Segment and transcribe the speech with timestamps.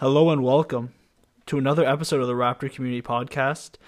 [0.00, 0.94] Hello and welcome
[1.46, 3.78] to another episode of the Raptor Community Podcast.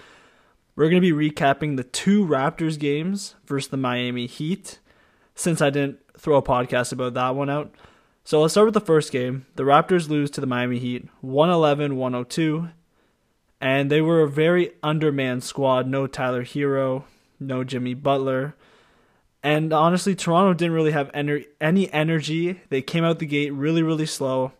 [0.75, 4.79] We're going to be recapping the two Raptors games versus the Miami Heat
[5.35, 7.73] since I didn't throw a podcast about that one out.
[8.25, 9.45] So let's start with the first game.
[9.55, 12.67] The Raptors lose to the Miami Heat 111 102.
[13.61, 15.87] And they were a very undermanned squad.
[15.87, 17.05] No Tyler Herro,
[17.39, 18.53] no Jimmy Butler.
[19.41, 22.59] And honestly, Toronto didn't really have any energy.
[22.67, 24.51] They came out the gate really, really slow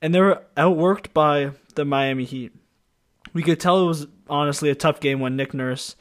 [0.00, 2.52] and they were outworked by the Miami Heat.
[3.32, 5.96] We could tell it was honestly a tough game when Nick Nurse,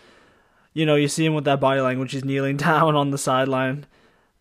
[0.74, 2.12] you know, you see him with that body language.
[2.12, 3.86] He's kneeling down on the sideline.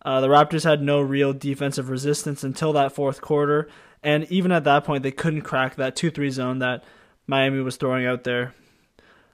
[0.03, 3.67] Uh, the Raptors had no real defensive resistance until that fourth quarter,
[4.01, 6.83] and even at that point, they couldn't crack that 2 3 zone that
[7.25, 8.53] Miami was throwing out there.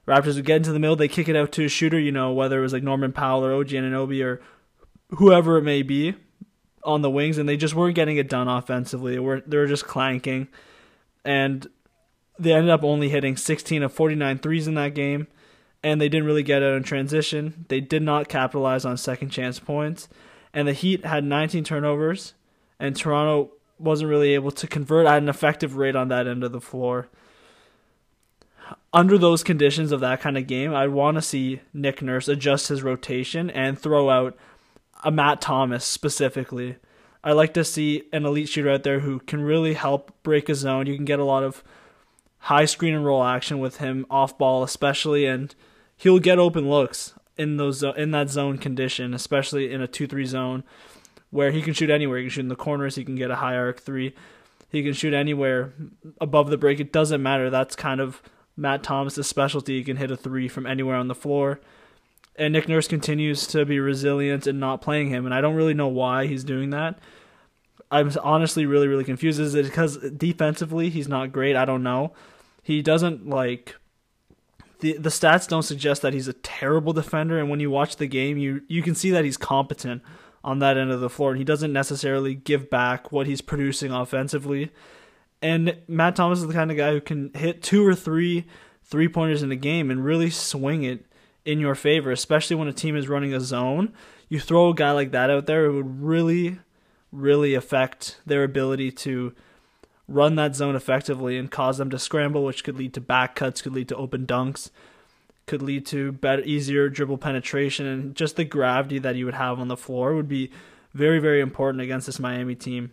[0.08, 2.34] Raptors would get into the middle, they kick it out to a shooter, you know,
[2.34, 4.42] whether it was like Norman Powell or OG Anunoby or
[5.12, 6.16] whoever it may be
[6.86, 9.14] on the wings, and they just weren't getting it done offensively.
[9.14, 10.48] They were they were just clanking,
[11.24, 11.68] and
[12.40, 15.28] they ended up only hitting 16 of 49 threes in that game,
[15.84, 17.66] and they didn't really get out in transition.
[17.68, 20.08] They did not capitalize on second chance points,
[20.54, 22.34] and the Heat had 19 turnovers,
[22.80, 26.52] and Toronto wasn't really able to convert at an effective rate on that end of
[26.52, 27.10] the floor.
[28.94, 32.70] Under those conditions of that kind of game, I want to see Nick Nurse adjust
[32.70, 34.38] his rotation and throw out
[35.04, 36.78] a Matt Thomas specifically.
[37.24, 40.56] I like to see an elite shooter out there who can really help break a
[40.56, 40.88] zone.
[40.88, 41.64] You can get a lot of
[42.40, 45.56] high screen and roll action with him off ball, especially, and
[45.96, 50.26] he'll get open looks in those in that zone condition, especially in a two three
[50.26, 50.64] zone
[51.30, 52.18] where he can shoot anywhere.
[52.18, 52.96] He can shoot in the corners.
[52.96, 54.14] He can get a high arc three.
[54.70, 55.74] He can shoot anywhere
[56.20, 56.80] above the break.
[56.80, 57.50] It doesn't matter.
[57.50, 58.22] That's kind of
[58.58, 59.78] Matt Thomas' specialty.
[59.78, 61.62] He can hit a three from anywhere on the floor
[62.36, 65.74] and Nick Nurse continues to be resilient and not playing him, and I don't really
[65.74, 67.00] know why he's doing that.
[67.92, 69.40] I'm honestly really really confused.
[69.40, 71.56] Is it because defensively he's not great?
[71.56, 72.14] I don't know.
[72.64, 73.76] He doesn't like
[74.80, 78.08] the the stats don't suggest that he's a terrible defender, and when you watch the
[78.08, 80.02] game, you you can see that he's competent
[80.44, 83.92] on that end of the floor, and he doesn't necessarily give back what he's producing
[83.92, 84.72] offensively.
[85.42, 88.46] And Matt Thomas is the kind of guy who can hit two or three
[88.84, 91.06] three pointers in a game and really swing it
[91.46, 93.94] in your favor, especially when a team is running a zone.
[94.30, 96.60] You throw a guy like that out there, it would really,
[97.12, 99.34] really affect their ability to
[100.08, 103.62] run that zone effectively and cause them to scramble, which could lead to back cuts,
[103.62, 104.70] could lead to open dunks,
[105.46, 109.60] could lead to better, easier dribble penetration, and just the gravity that you would have
[109.60, 110.52] on the floor would be
[110.94, 112.92] very, very important against this Miami team.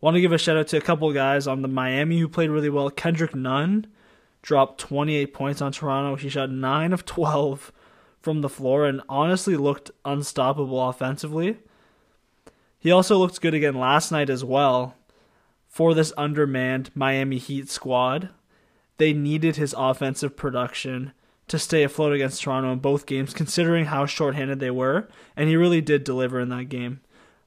[0.00, 2.50] Want to give a shout out to a couple guys on the Miami who played
[2.50, 2.88] really well.
[2.88, 3.86] Kendrick Nunn
[4.42, 6.16] dropped 28 points on Toronto.
[6.16, 7.72] He shot 9 of 12
[8.20, 11.58] from the floor and honestly looked unstoppable offensively.
[12.78, 14.94] He also looked good again last night as well
[15.68, 18.30] for this undermanned Miami Heat squad.
[18.96, 21.12] They needed his offensive production
[21.48, 25.56] to stay afloat against Toronto in both games, considering how shorthanded they were, and he
[25.56, 27.00] really did deliver in that game.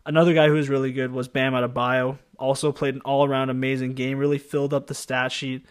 [0.06, 2.18] Another guy who was really good was Bam Adebayo.
[2.40, 4.18] Also played an all-around amazing game.
[4.18, 5.64] Really filled up the stat sheet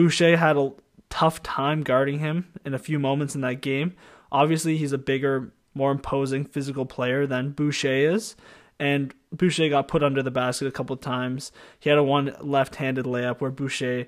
[0.00, 0.72] Boucher had a
[1.10, 3.94] tough time guarding him in a few moments in that game.
[4.32, 8.34] Obviously, he's a bigger, more imposing physical player than Boucher is,
[8.78, 11.52] and Boucher got put under the basket a couple times.
[11.78, 14.06] He had a one left-handed layup where Boucher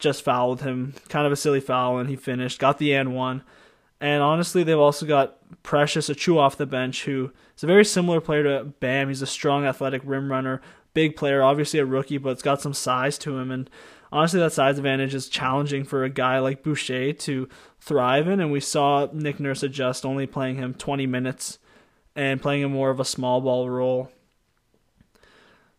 [0.00, 3.44] just fouled him, kind of a silly foul, and he finished, got the and one.
[4.00, 8.20] And honestly, they've also got Precious Achiuwa off the bench, who is a very similar
[8.20, 9.06] player to Bam.
[9.06, 10.60] He's a strong, athletic rim runner,
[10.92, 13.52] big player, obviously a rookie, but it's got some size to him.
[13.52, 13.70] And
[14.14, 17.48] honestly, that size advantage is challenging for a guy like Boucher to
[17.80, 18.38] thrive in.
[18.40, 21.58] And we saw Nick Nurse adjust, only playing him 20 minutes
[22.14, 24.10] and playing him more of a small ball role.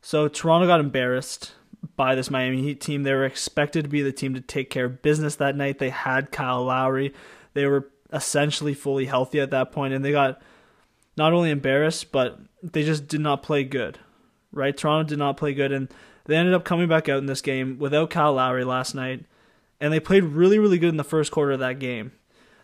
[0.01, 1.53] So Toronto got embarrassed
[1.95, 3.03] by this Miami Heat team.
[3.03, 5.79] They were expected to be the team to take care of business that night.
[5.79, 7.13] They had Kyle Lowry.
[7.53, 10.41] They were essentially fully healthy at that point, and they got
[11.15, 13.97] not only embarrassed, but they just did not play good.
[14.51, 14.75] Right?
[14.75, 15.87] Toronto did not play good, and
[16.25, 19.25] they ended up coming back out in this game without Kyle Lowry last night,
[19.79, 22.11] and they played really, really good in the first quarter of that game.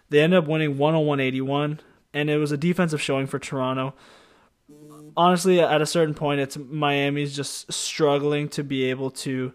[0.09, 1.79] They ended up winning 101 81,
[2.13, 3.93] and it was a defensive showing for Toronto.
[5.15, 9.53] Honestly, at a certain point, it's Miami's just struggling to be able to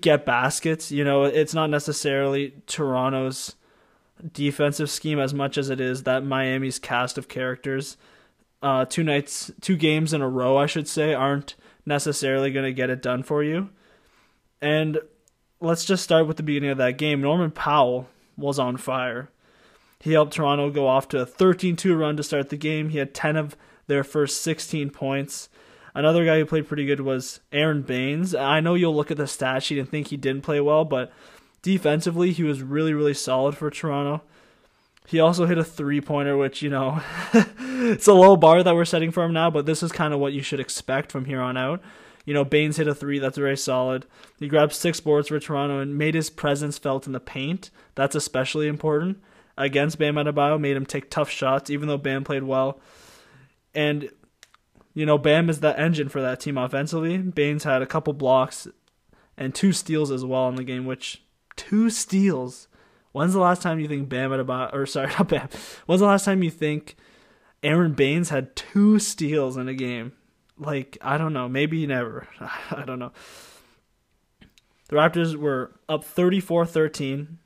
[0.00, 0.92] get baskets.
[0.92, 3.56] You know, it's not necessarily Toronto's
[4.32, 7.96] defensive scheme as much as it is that Miami's cast of characters.
[8.62, 11.54] Uh, two nights, two games in a row, I should say, aren't
[11.86, 13.70] necessarily going to get it done for you.
[14.60, 14.98] And
[15.60, 17.20] let's just start with the beginning of that game.
[17.20, 19.30] Norman Powell was on fire.
[20.00, 22.88] He helped Toronto go off to a 13 2 run to start the game.
[22.88, 23.56] He had 10 of
[23.86, 25.48] their first 16 points.
[25.94, 28.34] Another guy who played pretty good was Aron Baynes.
[28.34, 31.12] I know you'll look at the stat sheet and think he didn't play well, but
[31.62, 34.22] defensively, he was really, really solid for Toronto.
[35.06, 37.02] He also hit a three pointer, which, you know,
[37.34, 40.20] it's a low bar that we're setting for him now, but this is kind of
[40.20, 41.82] what you should expect from here on out.
[42.24, 44.06] You know, Baynes hit a three, that's very solid.
[44.38, 47.70] He grabbed six boards for Toronto and made his presence felt in the paint.
[47.94, 49.20] That's especially important.
[49.56, 52.78] Against Bam Adebayo, made him take tough shots, even though Bam played well.
[53.74, 54.10] And,
[54.94, 57.18] you know, Bam is the engine for that team offensively.
[57.18, 58.68] Baynes had a couple blocks
[59.36, 61.22] and two steals as well in the game, which,
[61.56, 62.68] two steals
[63.12, 65.48] When's the last time you think Bam Adebayo, or sorry, not Bam.
[65.86, 66.96] When's the last time you think
[67.62, 70.12] Aron Baynes had two steals in a game?
[70.58, 71.48] Like, I don't know.
[71.48, 72.28] Maybe never.
[72.70, 73.12] I don't know.
[74.88, 77.38] The Raptors were up 34 13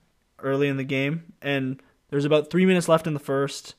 [0.42, 1.80] early in the game, and
[2.10, 3.74] there's about three minutes left in the first.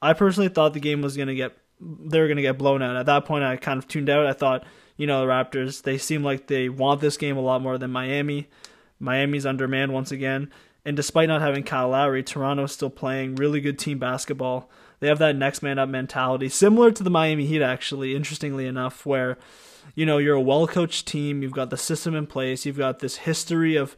[0.00, 2.82] I personally thought the game was going to get, they were going to get blown
[2.82, 2.96] out.
[2.96, 4.26] At that point, I kind of tuned out.
[4.26, 4.64] I thought,
[4.96, 7.90] you know, the Raptors, they seem like they want this game a lot more than
[7.90, 8.48] Miami.
[9.00, 10.50] Miami's undermanned once again.
[10.84, 14.70] And despite not having Kyle Lowry, Toronto's still playing really good team basketball.
[15.00, 19.06] They have that next man up mentality, similar to the Miami Heat, actually, interestingly enough,
[19.06, 19.38] where,
[19.94, 22.98] you know, you're a well coached team, you've got the system in place, you've got
[22.98, 23.96] this history of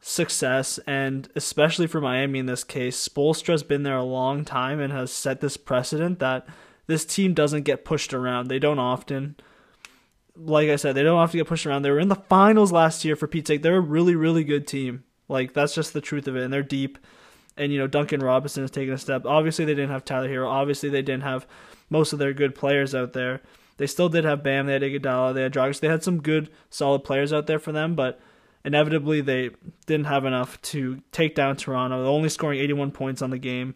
[0.00, 4.92] success, and especially for Miami in this case, Spoelstra's been there a long time and
[4.92, 6.46] has set this precedent that
[6.86, 8.48] this team doesn't get pushed around.
[8.48, 9.36] They don't often.
[10.34, 11.82] Like I said, they don't often get pushed around.
[11.82, 13.62] They were in the finals last year for Pete's sake.
[13.62, 15.04] They're a really, really good team.
[15.30, 16.42] Like that's just the truth of it.
[16.42, 16.98] And they're deep.
[17.56, 19.24] And you know Duncan Robinson has taken a step.
[19.24, 20.48] Obviously they didn't have Tyler Herro.
[20.48, 21.46] Obviously they didn't have
[21.88, 23.40] most of their good players out there.
[23.76, 24.66] They still did have Bam.
[24.66, 25.34] They had Iguodala.
[25.34, 25.80] They had Dragic.
[25.80, 28.20] They had some good, solid players out there for them, but
[28.64, 29.50] inevitably they
[29.86, 32.06] didn't have enough to take down Toronto.
[32.06, 33.74] Only scoring 81 points on the game.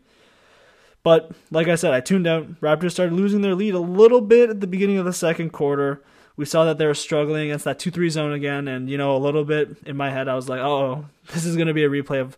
[1.02, 2.60] But like I said, I tuned out.
[2.60, 6.02] Raptors started losing their lead a little bit at the beginning of the second quarter
[6.36, 8.68] we saw that they were struggling against that 2 3 zone again.
[8.68, 11.56] And, you know, a little bit in my head, I was like, oh, this is
[11.56, 12.36] going to be a replay of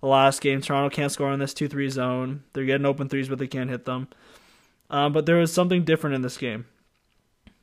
[0.00, 0.60] the last game.
[0.60, 2.44] Toronto can't score in this 2 3 zone.
[2.52, 4.08] They're getting open threes, but they can't hit them.
[4.90, 6.66] Um, but there was something different in this game.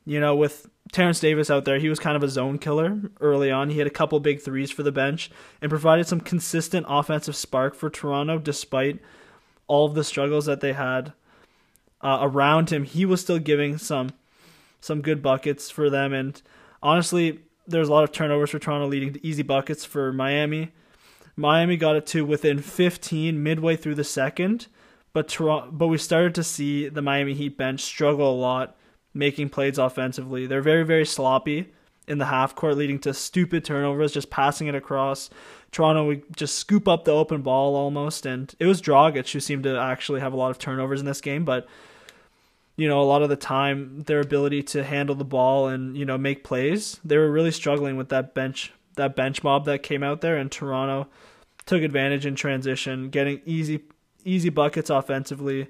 [0.05, 3.51] You know, with Terrence Davis out there, he was kind of a zone killer early
[3.51, 3.69] on.
[3.69, 5.29] He had a couple big threes for the bench
[5.61, 8.99] and provided some consistent offensive spark for Toronto despite
[9.67, 11.13] all of the struggles that they had
[12.01, 12.83] uh, around him.
[12.83, 14.09] He was still giving some
[14.81, 16.11] some good buckets for them.
[16.11, 16.41] And
[16.83, 20.71] honestly, there's a lot of turnovers for Toronto, leading to easy buckets for Miami.
[21.35, 24.67] Miami got it to within 15 midway through the second,
[25.13, 28.75] but Toronto, but we started to see the Miami Heat bench struggle a lot
[29.13, 30.45] making plays offensively.
[30.45, 31.71] They're very very sloppy
[32.07, 35.29] in the half court, leading to stupid turnovers, just passing it across.
[35.71, 39.63] Toronto would just scoop up the open ball almost, and it was Dragic who seemed
[39.63, 41.67] to actually have a lot of turnovers in this game, but
[42.81, 46.03] you know, a lot of the time their ability to handle the ball and, you
[46.03, 46.99] know, make plays.
[47.05, 50.51] They were really struggling with that bench that bench mob that came out there and
[50.51, 51.07] Toronto
[51.67, 53.81] took advantage in transition, getting easy
[54.25, 55.67] easy buckets offensively.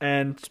[0.00, 0.42] And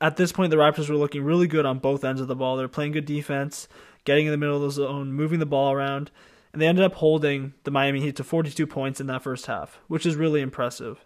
[0.00, 2.56] at this point the Raptors were looking really good on both ends of the ball.
[2.56, 3.66] They're playing good defense,
[4.04, 6.12] getting in the middle of the zone, moving the ball around,
[6.52, 9.80] and they ended up holding the Miami Heat to 42 points in that first half,
[9.88, 11.04] which is really impressive.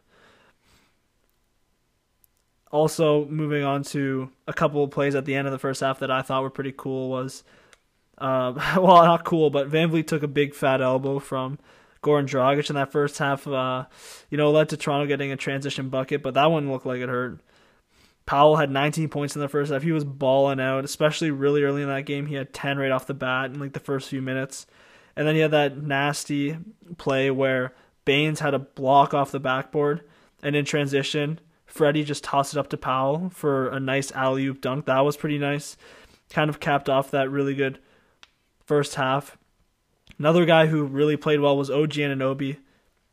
[2.73, 6.01] Also, moving on to a couple of plays at the end of the first half
[6.01, 7.45] that I thought were pretty cool was,
[8.19, 11.59] uh, well, not cool, but Van Vleet took a big fat elbow from
[12.03, 13.47] Goran Dragic in that first half.
[13.47, 13.85] Uh,
[14.31, 17.09] you know, led to Toronto getting a transition bucket, but that one looked like it
[17.09, 17.41] hurt.
[18.25, 19.83] Powell had 19 points in the first half.
[19.83, 22.27] He was balling out, especially really early in that game.
[22.27, 24.67] He had 10 right off the bat in like the first few minutes.
[25.17, 26.57] And then he had that nasty
[26.97, 30.03] play where Baynes had a block off the backboard
[30.43, 31.41] and in transition
[31.73, 34.85] Freddie just tossed it up to Powell for a nice alley oop dunk.
[34.85, 35.79] That was pretty nice.
[36.29, 37.79] Kind of capped off that really good
[38.67, 39.39] first half.
[40.19, 42.59] Another guy who really played well was OG Anunoby.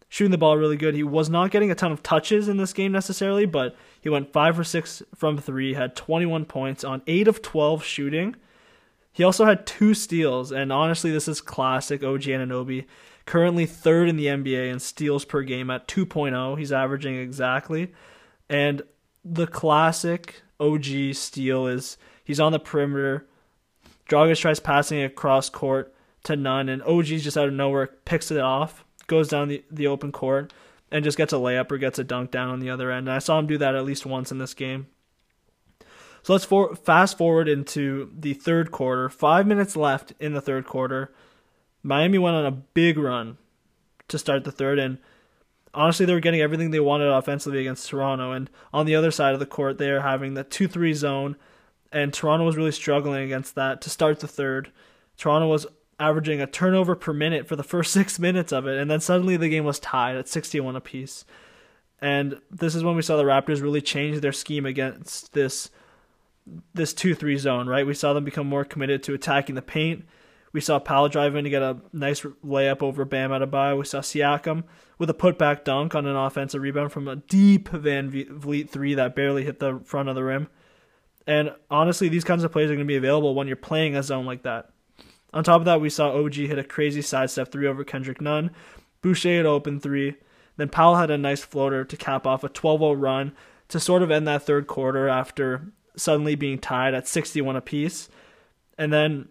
[0.09, 0.93] Shooting the ball really good.
[0.93, 4.33] He was not getting a ton of touches in this game necessarily, but he went
[4.33, 8.35] 5 for 6 from 3, had 21 points on 8 of 12 shooting.
[9.13, 12.87] He also had two steals, and honestly, this is classic OG Anunoby.
[13.25, 16.59] Currently third in the NBA in steals per game at 2.0.
[16.59, 17.93] He's averaging exactly
[18.49, 18.81] and
[19.23, 23.25] the classic OG steal is he's on the perimeter.
[24.09, 28.31] Dragic tries passing it across court to Nunn, and OG's just out of nowhere picks
[28.31, 30.51] it off, goes down the, the open court,
[30.91, 33.07] and just gets a layup or gets a dunk down on the other end.
[33.07, 34.87] And I saw him do that at least once in this game.
[36.23, 39.09] So let's for, fast forward into the third quarter.
[39.09, 41.13] Five minutes left in the third quarter.
[41.81, 43.37] Miami went on a big run
[44.09, 44.97] to start the third, and
[45.73, 48.31] honestly, they were getting everything they wanted offensively against Toronto.
[48.31, 51.35] And on the other side of the court, they are having the 2 3 zone.
[51.91, 54.71] and Toronto was really struggling against that to start the third.
[55.17, 55.65] Toronto was
[55.99, 59.37] averaging a turnover per minute for the first six minutes of it, and then suddenly
[59.37, 61.25] the game was tied at 61 apiece.
[62.01, 65.69] And this is when we saw the Raptors really change their scheme against this
[66.73, 67.85] this 2-3 zone, right?
[67.85, 70.05] We saw them become more committed to attacking the paint.
[70.51, 73.77] We saw Powell drive in to get a nice layup over Bam Adebayo.
[73.77, 74.63] We saw Siakam
[74.99, 79.15] with a putback dunk on an offensive rebound from a deep Van Vleet three that
[79.15, 80.49] barely hit the front of the rim.
[81.25, 84.03] And honestly, these kinds of plays are going to be available when you're playing a
[84.03, 84.69] zone like that.
[85.33, 88.51] On top of that, we saw OG hit a crazy sidestep three over Kendrick Nunn.
[89.01, 90.15] Boucher had open three.
[90.57, 93.33] Then Powell had a nice floater to cap off a 12 0 run
[93.69, 98.09] to sort of end that third quarter after suddenly being tied at 61 apiece.
[98.77, 99.29] And then,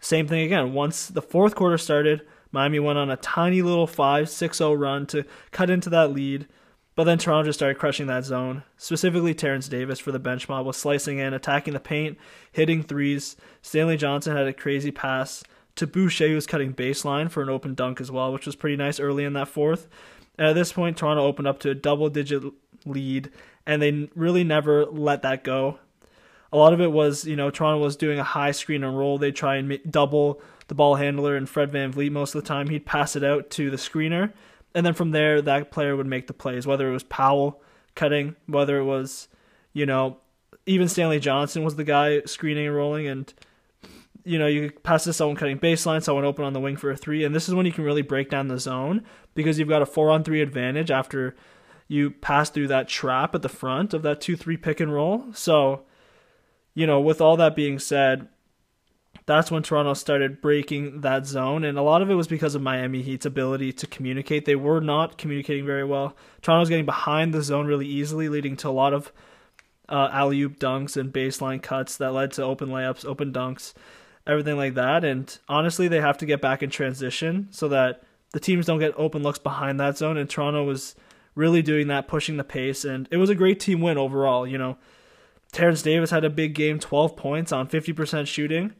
[0.00, 0.74] same thing again.
[0.74, 5.06] Once the fourth quarter started, Miami went on a tiny little 5 6 0 run
[5.06, 6.46] to cut into that lead.
[6.94, 8.64] But then Toronto just started crushing that zone.
[8.76, 12.18] Specifically, Terrence Davis for the bench mob was slicing in, attacking the paint,
[12.52, 13.34] hitting threes.
[13.62, 15.42] Stanley Johnson had a crazy pass
[15.76, 18.76] to Boucher, who was cutting baseline for an open dunk as well, which was pretty
[18.76, 19.88] nice early in that fourth.
[20.36, 22.42] And at this point, Toronto opened up to a double digit
[22.84, 23.30] lead,
[23.66, 25.78] and they really never let that go.
[26.52, 29.16] A lot of it was, you know, Toronto was doing a high screen and roll.
[29.16, 32.68] They try and double the ball handler and Fred VanVleet most of the time.
[32.68, 34.32] He'd pass it out to the screener
[34.74, 37.60] and then from there that player would make the plays, whether it was Powell
[37.94, 39.28] cutting, whether it was,
[39.72, 40.18] you know,
[40.66, 43.32] even Stanley Johnson was the guy screening and rolling, and
[44.24, 46.96] you know you pass to someone cutting baseline, someone open on the wing for a
[46.96, 49.04] three, and this is when you can really break down the zone
[49.34, 51.34] because you've got a four on three advantage after
[51.88, 55.24] you pass through that trap at the front of that two three pick and roll.
[55.34, 55.82] So,
[56.74, 58.28] you know, with all that being said,
[59.26, 61.64] that's when Toronto started breaking that zone.
[61.64, 64.44] And a lot of it was because of Miami Heat's ability to communicate.
[64.44, 66.16] They were not communicating very well.
[66.40, 69.12] Toronto was getting behind the zone really easily, leading to a lot of
[69.88, 73.74] uh, alley oop dunks and baseline cuts that led to open layups, open dunks,
[74.26, 75.04] everything like that.
[75.04, 78.02] And honestly, they have to get back in transition so that
[78.32, 80.16] the teams don't get open looks behind that zone.
[80.16, 80.96] And Toronto was
[81.36, 82.84] really doing that, pushing the pace.
[82.84, 84.46] And it was a great team win overall.
[84.46, 84.78] You know,
[85.52, 88.72] Terrence Davis had a big game, 12 points on 50% shooting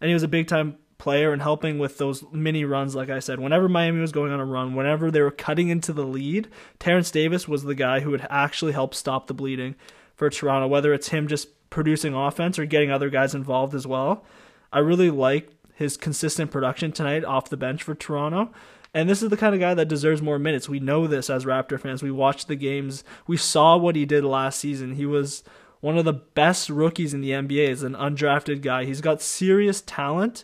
[0.00, 2.94] and he was a big time player and helping with those mini runs.
[2.94, 5.92] Like I said, whenever Miami was going on a run, whenever they were cutting into
[5.92, 9.74] the lead, Terrence Davis was the guy who would actually help stop the bleeding
[10.14, 10.66] for Toronto.
[10.66, 14.24] Whether it's him just producing offense or getting other guys involved as well,
[14.72, 18.50] I really like his consistent production tonight off the bench for Toronto.
[18.94, 20.70] And this is the kind of guy that deserves more minutes.
[20.70, 22.02] We know this as Raptor fans.
[22.02, 23.04] We watched the games.
[23.26, 24.94] We saw what he did last season.
[24.94, 25.44] He was
[25.86, 28.84] one of the best rookies in the NBA is an undrafted guy.
[28.84, 30.42] He's got serious talent.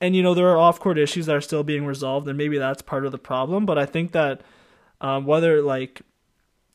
[0.00, 2.58] And, you know, there are off court issues that are still being resolved, and maybe
[2.58, 3.66] that's part of the problem.
[3.66, 4.40] But I think that
[5.00, 6.02] um, whether, like,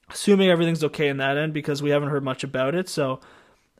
[0.09, 2.87] assuming everything's okay in that end, because we haven't heard much about it.
[2.87, 3.19] So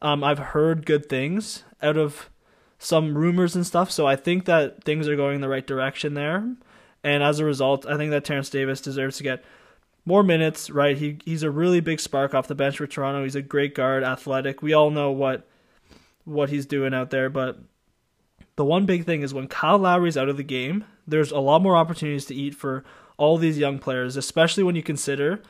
[0.01, 2.29] um, I've heard good things out of
[2.77, 3.89] some rumors and stuff.
[3.89, 6.45] So I think that things are going in the right direction there.
[7.05, 9.45] And as a result, I think that Terrence Davis deserves to get
[10.09, 10.97] more minutes, right?
[10.97, 13.23] He he's a really big spark off the bench for Toronto.
[13.23, 14.63] He's a great guard, athletic.
[14.63, 15.47] We all know what
[16.25, 17.59] what he's doing out there, but
[18.55, 21.61] the one big thing is when Kyle Lowry's out of the game, there's a lot
[21.61, 22.83] more opportunities to eat for
[23.17, 25.43] all these young players, especially when you consider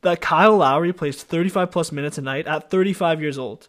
[0.00, 3.68] that Kyle Lowry plays 35 plus minutes a night at 35 years old.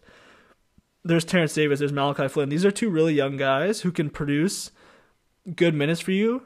[1.04, 2.48] There's Terrence Davis, there's Malachi Flynn.
[2.48, 4.70] These are two really young guys who can produce
[5.54, 6.42] good minutes for you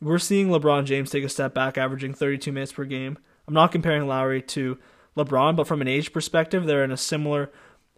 [0.00, 3.18] we're seeing LeBron James take a step back, averaging 32 minutes per game.
[3.48, 4.78] I'm not comparing Lowry to
[5.16, 7.50] LeBron, but from an age perspective, they're in a similar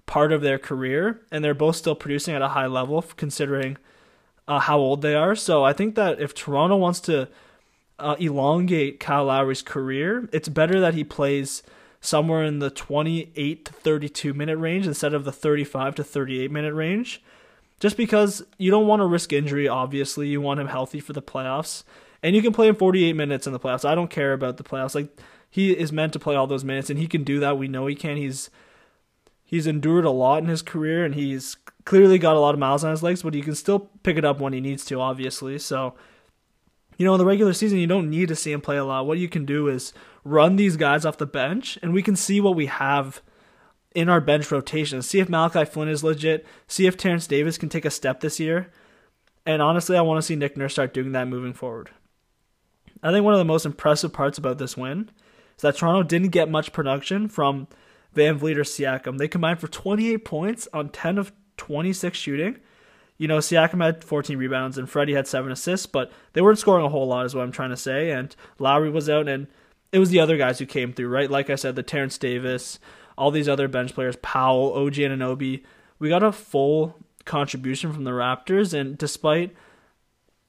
[0.06, 3.76] part of their career, and they're both still producing at a high level considering
[4.46, 5.34] uh, how old they are.
[5.34, 7.28] So I think that if Toronto wants to
[7.98, 11.62] uh, elongate Kyle Lowry's career, it's better that he plays
[12.00, 16.72] somewhere in the 28 to 32 minute range instead of the 35 to 38 minute
[16.72, 17.20] range
[17.80, 20.28] just because you don't want to risk injury, obviously.
[20.28, 21.84] You want him healthy for the playoffs.
[22.22, 23.88] And you can play him 48 minutes in the playoffs.
[23.88, 24.94] I don't care about the playoffs.
[24.94, 25.16] Like
[25.48, 27.58] he is meant to play all those minutes and he can do that.
[27.58, 28.16] We know he can.
[28.16, 28.50] He's
[29.44, 32.84] he's endured a lot in his career and he's clearly got a lot of miles
[32.84, 35.58] on his legs, but he can still pick it up when he needs to, obviously.
[35.58, 35.94] So
[36.98, 39.06] you know, in the regular season, you don't need to see him play a lot.
[39.06, 39.92] What you can do is
[40.24, 43.22] run these guys off the bench, and we can see what we have
[43.98, 45.02] in our bench rotation.
[45.02, 46.46] See if Malachi Flynn is legit.
[46.68, 48.70] See if Terrence Davis can take a step this year.
[49.44, 51.90] And honestly, I want to see Nick Nurse start doing that moving forward.
[53.02, 55.10] I think one of the most impressive parts about this win
[55.56, 57.66] is that Toronto didn't get much production from
[58.12, 59.18] Van Vleet or Siakam.
[59.18, 62.58] They combined for 28 points on 10 of 26 shooting.
[63.16, 66.86] You know, Siakam had 14 rebounds and Freddie had 7 assists, but they weren't scoring
[66.86, 68.12] a whole lot, is what I'm trying to say.
[68.12, 69.48] And Lowry was out, and
[69.90, 71.28] it was the other guys who came through, right?
[71.28, 72.78] Like I said, the Terrence Davis,
[73.18, 75.64] all these other bench players, Powell, OG Anunoby,
[75.98, 79.54] we got a full contribution from the Raptors, and despite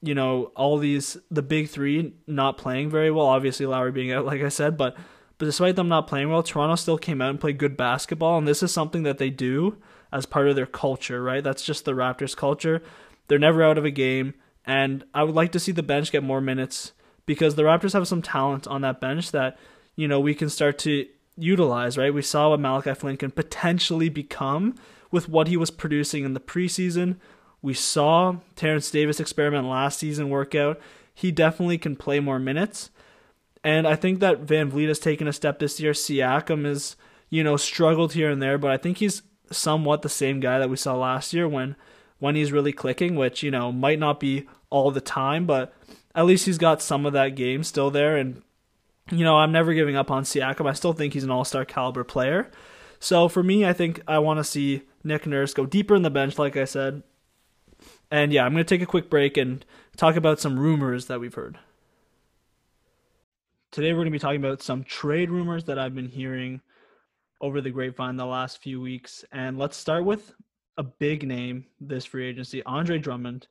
[0.02, 4.24] you know all these the big three not playing very well, obviously Lowry being out,
[4.24, 4.96] like I said, but
[5.38, 8.46] but despite them not playing well, Toronto still came out and played good basketball, and
[8.46, 9.78] this is something that they do
[10.12, 11.42] as part of their culture, right?
[11.42, 12.82] That's just the Raptors culture.
[13.28, 14.34] They're never out of a game,
[14.64, 16.92] and I would like to see the bench get more minutes
[17.26, 19.58] because the Raptors have some talent on that bench that
[19.96, 21.06] you know we can start to
[21.36, 22.12] utilize, right?
[22.12, 24.74] We saw what Malachi Flynn can potentially become
[25.10, 27.16] with what he was producing in the preseason.
[27.62, 30.80] We saw Terrence Davis experiment last season work out.
[31.14, 32.90] He definitely can play more minutes.
[33.62, 35.92] And I think that VanVleet has taken a step this year.
[35.92, 36.96] Siakam is,
[37.28, 40.70] you know, struggled here and there, but I think he's somewhat the same guy that
[40.70, 41.76] we saw last year when
[42.18, 45.74] when he's really clicking, which, you know, might not be all the time, but
[46.14, 48.42] at least he's got some of that game still there and
[49.10, 50.68] you know, I'm never giving up on Siakam.
[50.68, 52.50] I still think he's an all-star caliber player.
[52.98, 56.10] So for me, I think I want to see Nick Nurse go deeper in the
[56.10, 57.02] bench, like I said.
[58.10, 59.64] And yeah, I'm going to take a quick break and
[59.96, 61.58] talk about some rumors that we've heard.
[63.70, 66.60] Today, we're going to be talking about some trade rumors that I've been hearing
[67.40, 69.24] over the grapevine the last few weeks.
[69.32, 70.32] And let's start with
[70.76, 73.46] a big name this free agency Andre Drummond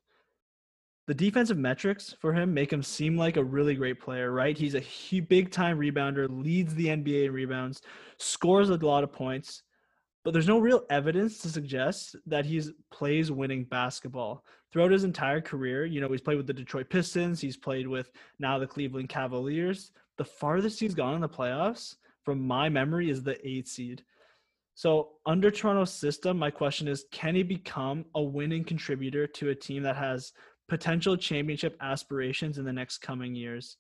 [1.10, 4.56] the defensive metrics for him make him seem like a really great player, right?
[4.56, 7.82] He's a big time rebounder, leads the NBA in rebounds,
[8.20, 9.64] scores a lot of points,
[10.24, 14.46] but there's no real evidence to suggest that he's plays winning basketball.
[14.72, 18.12] Throughout his entire career, you know, he's played with the Detroit Pistons, he's played with
[18.38, 19.92] now the Cleveland Cavaliers.
[20.20, 24.04] The farthest he's gone in the playoffs, from my memory, is the eight seed.
[24.76, 29.56] So, under Toronto's system, my question is can he become a winning contributor to a
[29.56, 30.34] team that has
[30.70, 33.78] potential championship aspirations in the next coming years.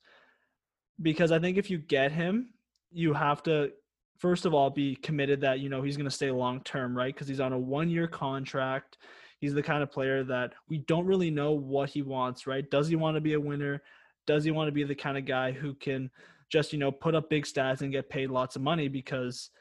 [1.01, 2.49] Because I think if you get him,
[2.91, 3.71] you have to
[4.17, 7.13] first of all be committed that you know he's going to stay long term, right?
[7.13, 8.97] Because he's on a one year contract.
[9.39, 12.69] He's the kind of player that we don't really know what he wants, right?
[12.69, 13.81] Does he want to be a winner?
[14.27, 16.11] Does he want to be the kind of guy who can
[16.49, 19.51] just you know put up big stats and get paid lots of money because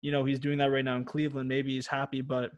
[0.00, 1.48] you know he's doing that right now in Cleveland.
[1.48, 2.50] Maybe he's happy, but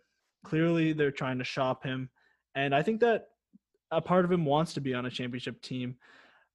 [0.44, 2.09] clearly they're trying to shop him.
[2.55, 3.28] And I think that
[3.90, 5.96] a part of him wants to be on a championship team.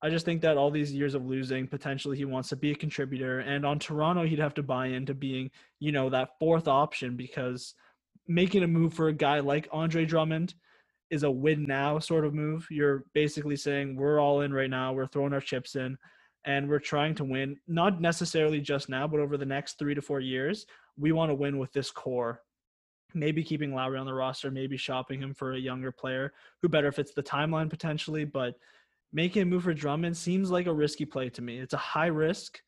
[0.01, 2.75] I just think that all these years of losing, potentially he wants to be a
[2.75, 3.39] contributor.
[3.39, 7.73] And on Toronto, he'd have to buy into being, you know, that fourth option because
[8.27, 10.53] making a move for a guy like Andre Drummond
[11.09, 12.67] is a win now sort of move.
[12.69, 15.97] You're basically saying we're all in right now, we're throwing our chips in,
[16.45, 20.01] and we're trying to win, not necessarily just now, but over the next three to
[20.01, 20.65] four years.
[20.97, 22.41] We want to win with this core
[23.13, 26.91] maybe keeping Lowry on the roster, maybe shopping him for a younger player who better
[26.91, 28.25] fits the timeline potentially.
[28.25, 28.55] But
[29.13, 31.59] making a move for Drummond seems like a risky play to me.
[31.59, 32.61] It's a high risk,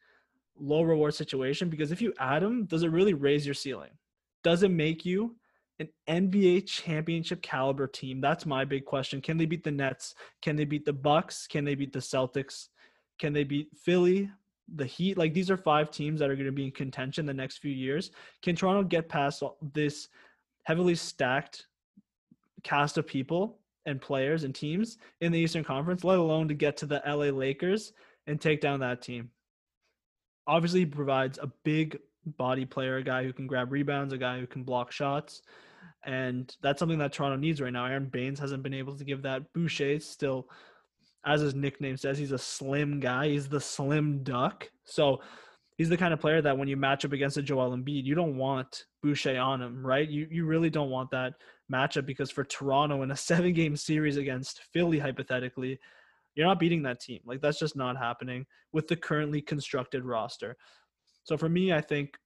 [0.58, 3.92] low reward situation because if you add him, does it really raise your ceiling?
[4.44, 5.36] Does it make you
[5.80, 8.22] an NBA championship caliber team?
[8.22, 9.22] That's my big question.
[9.22, 10.16] Can they beat the Nets?
[10.42, 11.48] Can they beat the Bucks?
[11.48, 12.70] Can they beat the Celtics?
[13.20, 14.30] Can they beat Philly?
[14.76, 17.34] the Heat, like these are five teams that are going to be in contention the
[17.34, 18.12] next few years.
[18.42, 20.10] Can Toronto get past this
[20.68, 21.66] heavily stacked
[22.62, 26.76] cast of people and players and teams in the Eastern Conference, let alone to get
[26.76, 27.94] to the LA Lakers
[28.28, 29.30] and take down that team.
[30.46, 34.46] Obviously, provides a big body player, a guy who can grab rebounds, a guy who
[34.46, 35.42] can block shots.
[36.06, 37.86] And that's something that Toronto needs right now.
[37.86, 39.54] Aron Baynes hasn't been able to give that.
[39.54, 40.50] Boucher still,
[41.26, 43.30] as his nickname says, he's a slim guy.
[43.30, 44.70] He's the slim duck.
[44.84, 45.22] So
[45.78, 48.16] he's the kind of player that when you match up against a Joel Embiid, you
[48.16, 50.08] don't want Boucher on him, right?
[50.08, 51.34] You you really don't want that
[51.72, 55.80] matchup because for Toronto in a seven game series against Philly, hypothetically,
[56.36, 57.22] you're not beating that team.
[57.26, 60.56] Like that's just not happening with the currently constructed roster.
[61.24, 62.18] So for me, I think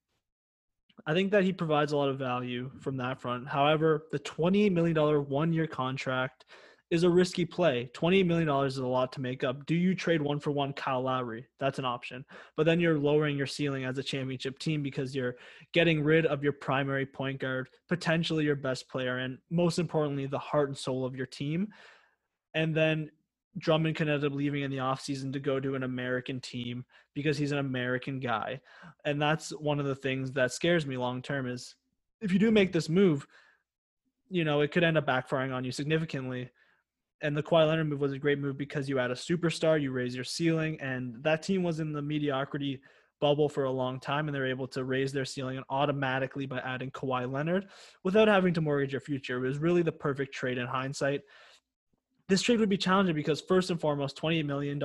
[1.05, 3.47] I think that he provides a lot of value from that front.
[3.47, 4.95] However, the $28 million
[5.27, 6.45] one year contract
[6.91, 7.89] is a risky play.
[7.93, 9.65] $28 million is a lot to make up.
[9.65, 11.47] Do you trade one for one Kyle Lowry?
[11.57, 12.25] That's an option.
[12.57, 15.37] But then you're lowering your ceiling as a championship team because you're
[15.73, 20.37] getting rid of your primary point guard, potentially your best player, and most importantly, the
[20.37, 21.69] heart and soul of your team.
[22.55, 23.09] And then
[23.57, 27.37] Drummond can end up leaving in the offseason to go to an American team because
[27.37, 28.59] he's an American guy.
[29.05, 31.75] And that's one of the things that scares me long term is
[32.19, 33.25] if you do make this move,
[34.29, 36.49] you know, it could end up backfiring on you significantly
[37.21, 39.91] and the Kawhi Leonard move was a great move because you add a superstar, you
[39.91, 42.81] raise your ceiling, and that team was in the mediocrity
[43.19, 46.89] bubble for a long time, and they're able to raise their ceiling automatically by adding
[46.91, 47.67] Kawhi Leonard
[48.03, 49.37] without having to mortgage your future.
[49.37, 51.21] It was really the perfect trade in hindsight.
[52.27, 54.81] This trade would be challenging because first and foremost, $28 million.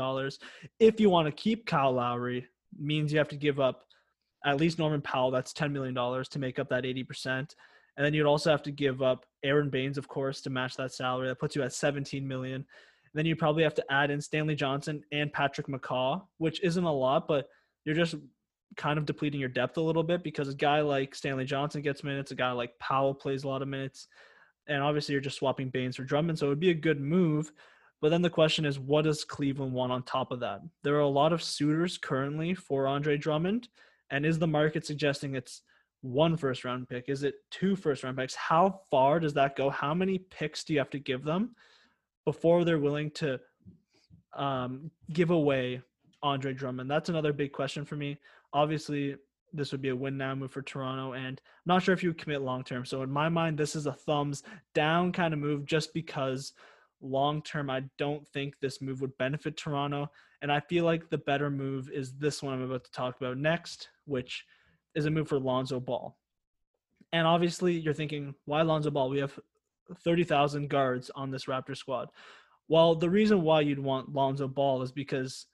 [0.79, 2.47] If you want to keep Kyle Lowry,
[2.79, 3.87] means you have to give up
[4.45, 7.55] at least Norman Powell, that's $10 million to make up that 80%.
[7.97, 10.93] And then you'd also have to give up Aron Baynes, of course, to match that
[10.93, 11.29] salary.
[11.29, 12.57] That puts you at 17 million.
[12.57, 12.65] And
[13.15, 16.93] then you probably have to add in Stanley Johnson and Patrick McCaw, which isn't a
[16.93, 17.49] lot, but
[17.85, 18.17] you're just
[18.77, 22.05] kind of depleting your depth a little bit because a guy like Stanley Johnson gets
[22.05, 24.09] minutes, a guy like Powell plays a lot of minutes,
[24.67, 27.53] and obviously you're just swapping Baines for Drummond, so it would be a good move.
[28.03, 30.61] But then the question is, what does Cleveland want on top of that?
[30.83, 33.69] There are a lot of suitors currently for Andre Drummond,
[34.11, 35.63] and is the market suggesting it's
[36.03, 37.09] one first round pick?
[37.09, 38.35] Is it two first round picks?
[38.35, 39.71] How far does that go?
[39.71, 41.55] How many picks do you have to give them
[42.25, 43.41] before they're willing to
[44.35, 45.83] um, give away
[46.23, 46.91] Andre Drummond?
[46.91, 48.19] That's another big question for me.
[48.53, 49.17] Obviously,
[49.53, 52.11] this would be a win now move for Toronto, and I'm not sure if you
[52.11, 52.85] would commit long term.
[52.85, 54.43] So in my mind, this is a thumbs
[54.75, 56.53] down kind of move, just because
[57.01, 60.11] long term, I don't think this move would benefit Toronto.
[60.43, 63.39] And I feel like the better move is this one I'm about to talk about
[63.39, 64.45] next, which
[64.97, 66.17] is a move for Lonzo Ball.
[67.13, 69.09] And obviously, you're thinking, why Lonzo Ball?
[69.09, 69.39] We have
[70.03, 72.09] 30,000 guards on this Raptor squad.
[72.69, 75.47] Well, the reason why you'd want Lonzo Ball is because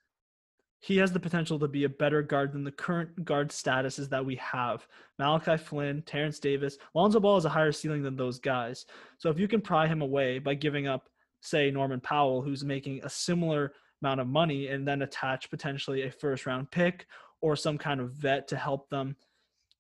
[0.80, 4.24] he has the potential to be a better guard than the current guard statuses that
[4.24, 4.86] we have.
[5.18, 8.86] Malachi Flynn, Terrence Davis, Lonzo Ball has a higher ceiling than those guys.
[9.18, 11.08] So if you can pry him away by giving up,
[11.40, 16.10] say, Norman Powell, who's making a similar amount of money, and then attach potentially a
[16.10, 17.06] first round pick
[17.40, 19.14] or some kind of vet to help them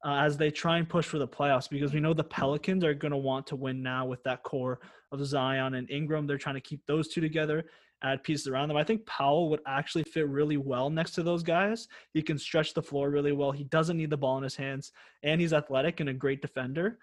[0.04, 2.94] uh, as they try and push for the playoffs because we know the Pelicans are
[2.94, 4.80] going to want to win now with that core
[5.12, 6.26] of Zion and Ingram.
[6.26, 7.64] They're trying to keep those two together,
[8.02, 8.76] add pieces around them.
[8.76, 11.86] I think Powell would actually fit really well next to those guys.
[12.14, 13.52] He can stretch the floor really well.
[13.52, 16.98] He doesn't need the ball in his hands, and he's athletic and a great defender.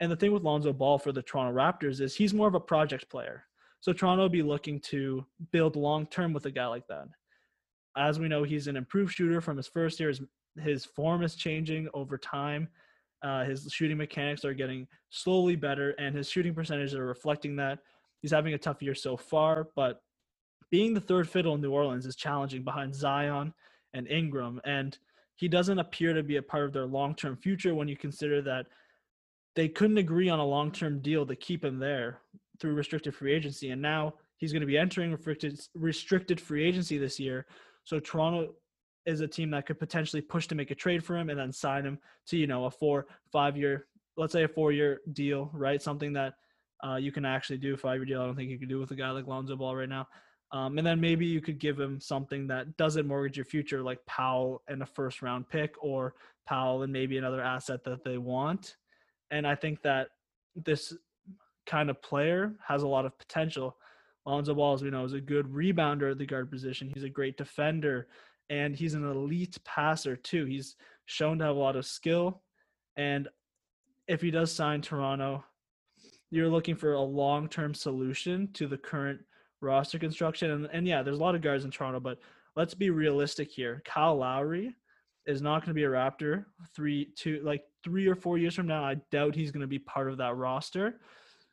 [0.00, 2.60] And the thing with Lonzo Ball for the Toronto Raptors is he's more of a
[2.60, 3.44] project player.
[3.80, 7.06] So Toronto will be looking to build long term with a guy like that.
[7.96, 10.08] As we know, he's an improved shooter from his first year.
[10.08, 10.20] His
[10.60, 12.68] his form is changing over time.
[13.22, 17.78] Uh, his shooting mechanics are getting slowly better, and his shooting percentages are reflecting that.
[18.20, 20.02] He's having a tough year so far, but
[20.70, 23.54] being the third fiddle in New Orleans is challenging behind Zion
[23.94, 24.98] and Ingram, and
[25.36, 28.66] he doesn't appear to be a part of their long-term future when you consider that
[29.56, 32.20] they couldn't agree on a long-term deal to keep him there
[32.60, 36.98] through restricted free agency, and now he's going to be entering restricted restricted free agency
[36.98, 37.46] this year.
[37.84, 38.54] So Toronto
[39.06, 41.52] is a team that could potentially push to make a trade for him and then
[41.52, 43.86] sign him to you know a four five year
[44.16, 45.82] let's say a four year deal right?
[45.82, 46.34] Something that
[46.86, 48.22] uh, you can actually do five year deal.
[48.22, 50.06] I don't think you could do with a guy like lonzo ball right now.
[50.52, 54.04] Um, and then maybe you could give him something that doesn't mortgage your future like
[54.06, 56.14] powell and a first round pick or
[56.46, 58.76] powell and maybe another asset that they want.
[59.30, 60.08] And i think that
[60.54, 60.92] this
[61.66, 63.76] kind of player has a lot of potential.
[64.26, 66.90] Lonzo Ball, as we know, is a good rebounder at the guard position.
[66.94, 68.08] He's a great defender
[68.50, 70.44] and he's an elite passer too.
[70.44, 70.76] He's
[71.06, 72.42] shown to have a lot of skill,
[72.96, 73.28] and
[74.06, 75.44] if he does sign Toronto,
[76.30, 79.20] you're looking for a long-term solution to the current
[79.60, 80.50] roster construction.
[80.50, 82.18] And, and yeah, there's a lot of guards in Toronto, but
[82.56, 83.82] let's be realistic here.
[83.84, 84.74] Kyle Lowry
[85.26, 88.66] is not going to be a Raptor three, two, like three or four years from
[88.66, 88.84] now.
[88.84, 91.00] I doubt he's going to be part of that roster.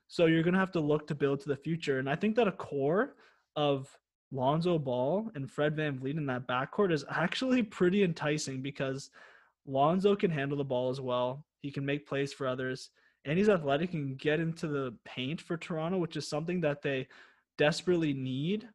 [0.07, 1.99] So you're going to have to look to build to the future.
[1.99, 3.15] And I think that a core
[3.55, 3.87] of
[4.31, 9.09] Lonzo Ball and Fred VanVleet in that backcourt is actually pretty enticing because
[9.65, 11.45] Lonzo can handle the ball as well.
[11.61, 12.89] He can make plays for others,
[13.25, 17.07] and he's athletic and get into the paint for Toronto, which is something that they
[17.57, 18.67] desperately need,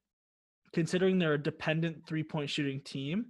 [0.73, 3.27] considering they're a dependent three point shooting team.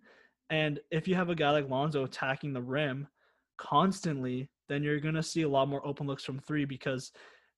[0.51, 3.09] And if you have a guy like Lonzo attacking the rim
[3.57, 7.13] constantly, then you're going to see a lot more open looks from three because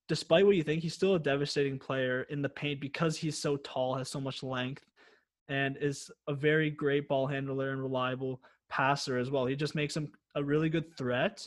[0.08, 3.56] despite what you think, he's still a devastating player in the paint because he's so
[3.58, 4.84] tall, has so much length,
[5.48, 9.46] and is a very great ball handler and reliable passer as well.
[9.46, 11.46] He just makes him a really good threat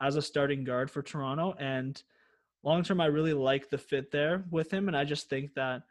[0.00, 1.54] as a starting guard for Toronto.
[1.58, 2.02] And
[2.62, 4.88] long term, I really like the fit there with him.
[4.88, 5.82] And I just think that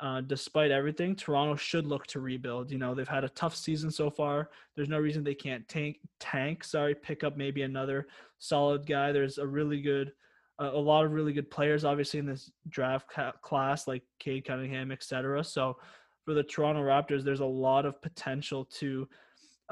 [0.00, 2.70] uh, despite everything, Toronto should look to rebuild.
[2.70, 4.48] You know, they've had a tough season so far.
[4.74, 9.12] There's no reason they can't tank, tank, sorry, pick up maybe another solid guy.
[9.12, 10.12] There's a really good
[10.60, 14.44] a, a lot of really good players, obviously in this draft ca- class, like Cade
[14.44, 15.42] Cunningham, etc.
[15.42, 15.78] So
[16.24, 19.08] for the Toronto Raptors, there's a lot of potential to,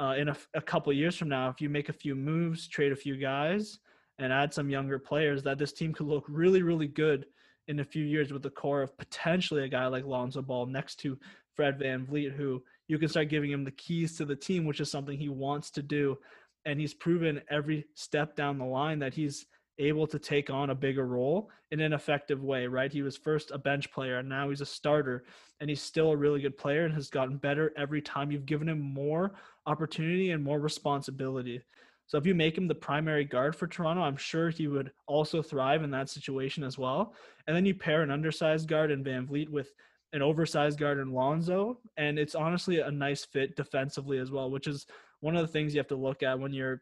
[0.01, 2.91] uh, in a, a couple years from now, if you make a few moves, trade
[2.91, 3.79] a few guys,
[4.19, 7.27] and add some younger players, that this team could look really, really good
[7.69, 10.97] in a few years with the core of potentially a guy like Lonzo Ball next
[11.01, 11.19] to
[11.55, 14.81] Fred Van VanVleet, who you can start giving him the keys to the team, which
[14.81, 16.17] is something he wants to do.
[16.65, 19.47] And he's proven every step down the line that he's
[19.79, 22.93] able to take on a bigger role in an effective way, right?
[22.93, 25.25] He was first a bench player and now he's a starter
[25.61, 28.69] and he's still a really good player and has gotten better every time you've given
[28.69, 29.33] him more
[29.67, 31.63] opportunity and more responsibility.
[32.07, 35.43] So if you make him the primary guard for Toronto, I'm sure he would also
[35.43, 37.15] thrive in that situation as well.
[37.47, 39.73] And then you pair an undersized guard in VanVleet with
[40.15, 44.67] an oversized guard in Lonzo, and it's honestly a nice fit defensively as well, which
[44.67, 44.87] is
[45.21, 46.81] one of the things you have to look at when you're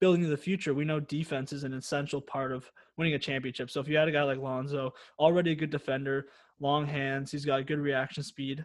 [0.00, 0.74] building the future.
[0.74, 3.70] We know defense is an essential part of winning a championship.
[3.70, 6.26] So if you had a guy like Lonzo, already a good defender,
[6.60, 8.64] long hands, he's got good reaction speed,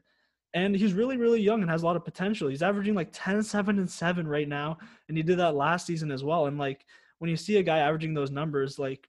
[0.53, 2.49] and he's really, really young and has a lot of potential.
[2.49, 4.77] He's averaging like 10, 7, and 7 right now.
[5.07, 6.47] And he did that last season as well.
[6.47, 6.85] And like
[7.19, 9.07] when you see a guy averaging those numbers, like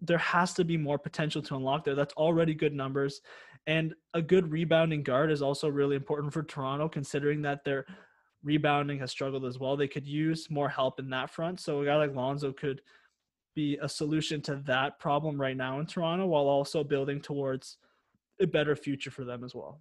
[0.00, 1.96] there has to be more potential to unlock there.
[1.96, 3.20] That's already good numbers.
[3.66, 7.84] And a good rebounding guard is also really important for Toronto, considering that their
[8.46, 9.76] rebounding has struggled as well.
[9.76, 11.58] They could use more help in that front.
[11.58, 12.80] So a guy like Lonzo could
[13.56, 17.78] be a solution to that problem right now in Toronto while also building towards
[18.40, 19.80] a better future for them as well.